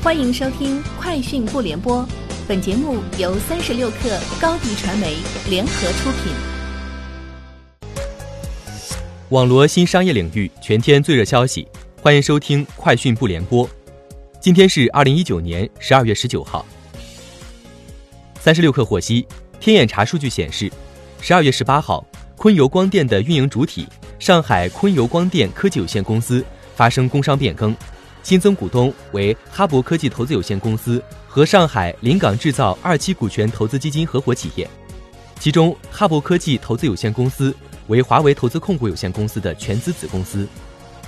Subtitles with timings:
[0.00, 2.02] 欢迎收听《快讯不联播》，
[2.46, 5.16] 本节目由三十六克高低传媒
[5.50, 6.32] 联合出品。
[9.30, 11.66] 网罗新商业领域全天最热消息，
[12.00, 13.66] 欢迎收听《快讯不联播》。
[14.40, 16.64] 今天是二零一九年十二月十九号。
[18.38, 19.26] 三十六克获悉，
[19.58, 20.70] 天眼查数据显示，
[21.20, 22.06] 十二月十八号，
[22.36, 23.84] 昆游光电的运营主体
[24.20, 26.42] 上海昆游光电科技有限公司
[26.76, 27.74] 发生工商变更。
[28.28, 34.68] 新增股东为哈勃科技投资有限公司和上海临港制造二期股权投资基金合伙企业，
[35.40, 37.56] 其中哈勃科技投资有限公司
[37.86, 40.46] 为华为投资控股有限公司的全资子公司。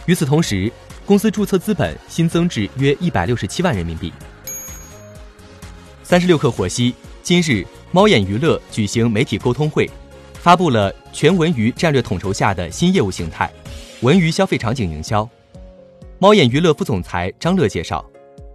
[0.06, 0.72] 与此同时，
[1.04, 4.10] 公司注册资本新增至约一百六十七万人民币。
[6.02, 9.86] 三十六氪获悉，今日猫眼娱乐举行媒体沟通会，
[10.32, 13.52] 发布了全文娱战略统筹下的新业务形态——
[14.00, 15.28] 文娱消费场景营销。
[16.22, 18.04] 猫眼娱乐副总裁张乐介绍，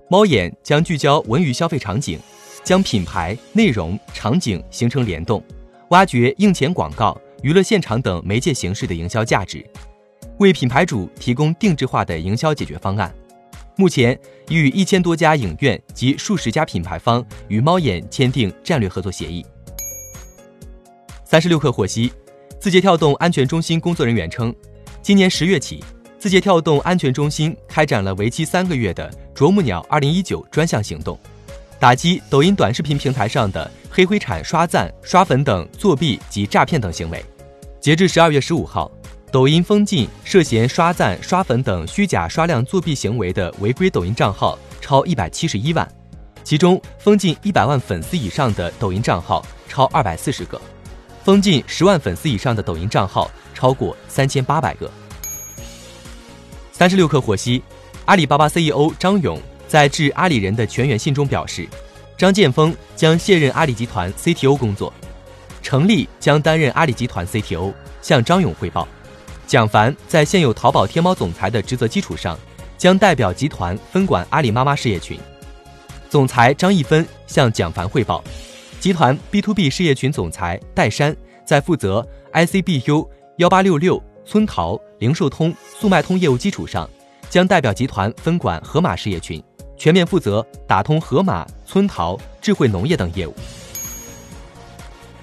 [0.08, 2.20] 猫眼将聚焦文娱消费场景，
[2.64, 5.44] 将品牌、内容、场景形成联动，
[5.90, 9.66] 挖掘硬钱广告、娱乐现场等媒介形式的营销价值，
[10.38, 13.12] 为品牌主提供定制化的营销解决方案。
[13.77, 14.16] 目前
[14.48, 19.43] 已与一千多家影院及数十家品牌方与猫眼签订战略合作协议。
[21.24, 22.13] 三十六氪获悉，
[22.60, 24.54] 字节跳动安全中心工作人员称，
[25.02, 25.84] 今年十月起。
[26.26, 31.15] 字节跳动安全中心开展了为期三个月的“啄木鸟二零一九”专项行动，
[31.79, 37.23] 打击抖音短视频平台上的黑灰产、刷赞、刷粉等作弊及诈骗等行为。
[37.79, 38.91] 截至十二月十五号，
[39.31, 45.87] 抖音封禁涉嫌刷赞、刷粉等虚假刷量作弊行为的违规抖音账号超一百七十一万，
[46.43, 50.59] 其中封禁一百万粉丝以上的抖音账号超二百四十个，
[51.23, 54.90] 封禁十万粉丝以上的抖音账号超过三千八百个。
[56.77, 57.63] 三十六氪获悉，
[58.04, 61.65] 阿里巴巴 CEO 张勇在致阿里人的全员信中表示，
[62.18, 64.94] 张建峰将卸任阿里集团 CTO 工作，
[65.62, 68.85] 程立将担任阿里集团 CTO，向张勇汇报。
[69.47, 72.38] 蒋凡在现有淘宝天猫总裁的职责基础上，
[72.78, 75.18] 将代表集团分管阿里妈妈事业群。
[76.09, 78.22] 总裁张一芬向蒋凡汇报，
[78.81, 81.16] 集团 B to B 事业群总裁戴珊
[81.46, 84.03] 在负责 ICBU 幺八六六。
[84.25, 86.90] 村淘、零售通、速卖通业务基础上，
[87.30, 89.41] 将代表集团分管盒马事业群，
[89.78, 93.34] 全面负责打通盒马、村淘、智慧农业等业务。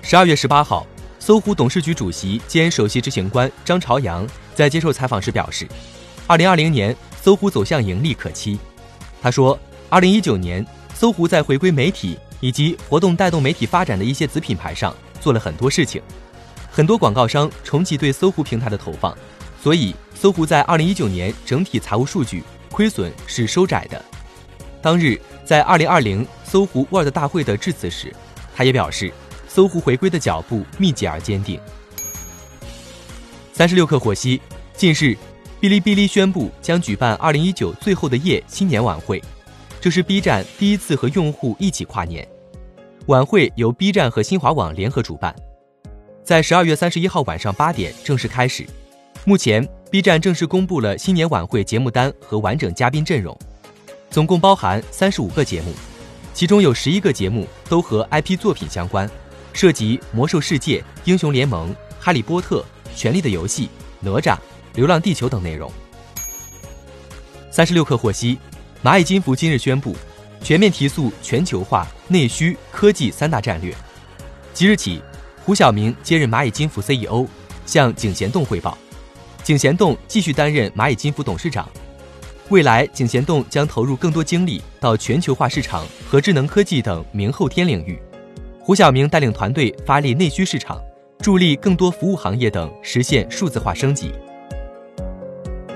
[0.03, 0.87] 十二月十八号，
[1.19, 5.67] 搜狐董事局主席兼首席执行官张朝阳在接受采访时表示，
[6.29, 8.57] 二零二零年搜狐走向盈利可期。
[9.21, 9.59] 他说，
[9.89, 10.65] 二零一九年
[10.95, 16.01] 搜狐在回归媒体以及活动带动媒体发展的一些子品牌上做了很多事情。
[16.75, 19.15] 很多广告商重启对搜狐平台的投放，
[19.63, 24.03] 所以搜狐在二零一九年整体财务数据亏损是收窄的。
[24.81, 28.11] 当日在二零二零搜狐 Word 大会的致辞时，
[28.57, 29.13] 他也表示，
[29.47, 31.61] 搜狐回归的脚步密集而坚定。
[33.53, 34.41] 三十六氪获悉，
[34.75, 35.15] 近日，
[35.61, 39.23] 哔哩哔哩宣布将举办二零一九最后的夜新年晚会，
[39.79, 42.27] 这是 B 站第一次和用户一起跨年。
[43.09, 45.37] 晚会由 B 站和新华网联合主办。
[46.33, 48.67] 在十二月三十一号晚上八点正式开始。
[49.27, 53.39] 目前，B 站正式公布了新年晚会节目单和完整嘉宾阵容，
[54.09, 55.75] 总共包含三十五个节目，
[56.33, 59.07] 其中有十一个节目都和 IP 作品相关，
[59.53, 61.69] 涉及《魔兽世界》《英雄联盟》
[62.01, 62.61] 《哈利波特》
[62.99, 63.65] 《权力的游戏》
[64.01, 64.35] 《哪吒》
[64.75, 65.71] 《流浪地球》等内容。
[67.51, 68.39] 三十六氪获悉，
[68.83, 69.95] 蚂蚁金服今日宣布，
[70.43, 73.77] 全面提速全球化、内需、科技三大战略，
[74.55, 75.03] 即日起。
[75.45, 77.27] 胡晓明接任蚂蚁金服 CEO，
[77.67, 78.79] 向井贤栋汇报。
[79.43, 81.69] 井贤栋继续担任蚂蚁金服董事长。
[82.49, 88.01] 未来，井贤栋将投入更多精力到全球化市场和智能科技等明后天领域。
[88.61, 90.81] 胡晓明带领团队发力内需市场，
[91.19, 94.13] 助力更多服务行业等实现数字化升级。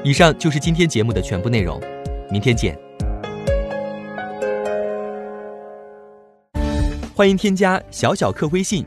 [0.04, 1.80] 以上就是今天节目的全部内容，
[2.30, 2.78] 明天见。
[7.16, 8.86] 欢迎添加小小客微信。